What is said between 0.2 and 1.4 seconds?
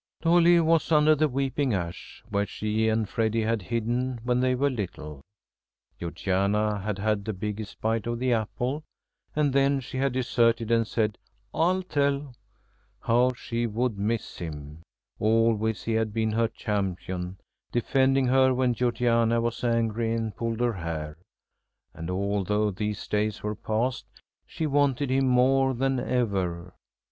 Dolly was under the